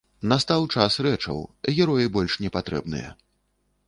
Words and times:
Настаў 0.29 0.63
час 0.77 0.95
рэчаў, 1.07 1.37
героі 1.79 2.07
больш 2.15 2.39
не 2.45 2.49
патрэбныя. 2.57 3.13